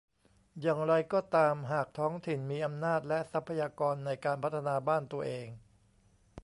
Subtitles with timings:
[0.61, 5.47] อย่างไรก็ตามหากท้องถิ่นมีอำนาจ และ ทรัพยากรในการพัฒนาบ้านตัวเอง